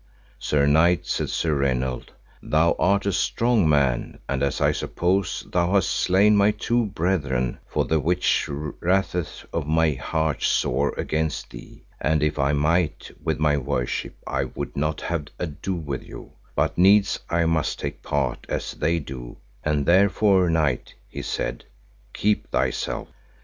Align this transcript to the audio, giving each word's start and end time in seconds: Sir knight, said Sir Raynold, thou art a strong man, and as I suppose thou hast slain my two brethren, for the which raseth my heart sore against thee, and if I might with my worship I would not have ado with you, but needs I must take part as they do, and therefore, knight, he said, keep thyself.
Sir 0.39 0.65
knight, 0.65 1.05
said 1.05 1.29
Sir 1.29 1.53
Raynold, 1.55 2.09
thou 2.41 2.75
art 2.79 3.05
a 3.05 3.13
strong 3.13 3.69
man, 3.69 4.17
and 4.27 4.41
as 4.41 4.59
I 4.59 4.71
suppose 4.71 5.45
thou 5.51 5.73
hast 5.73 5.91
slain 5.91 6.35
my 6.35 6.49
two 6.49 6.87
brethren, 6.87 7.59
for 7.67 7.85
the 7.85 7.99
which 7.99 8.45
raseth 8.49 9.45
my 9.53 9.91
heart 9.91 10.41
sore 10.41 10.95
against 10.97 11.51
thee, 11.51 11.83
and 11.99 12.23
if 12.23 12.39
I 12.39 12.51
might 12.51 13.11
with 13.23 13.37
my 13.37 13.57
worship 13.57 14.15
I 14.25 14.45
would 14.45 14.75
not 14.75 15.01
have 15.01 15.27
ado 15.37 15.75
with 15.75 16.01
you, 16.01 16.31
but 16.55 16.79
needs 16.79 17.19
I 17.29 17.45
must 17.45 17.77
take 17.77 18.01
part 18.01 18.47
as 18.49 18.71
they 18.73 18.97
do, 18.97 19.37
and 19.63 19.85
therefore, 19.85 20.49
knight, 20.49 20.95
he 21.09 21.21
said, 21.21 21.65
keep 22.11 22.49
thyself. 22.49 23.07